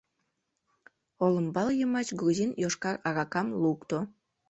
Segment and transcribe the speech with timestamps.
[1.25, 3.99] Олымбал йымач грузин йошкар аракам лукто.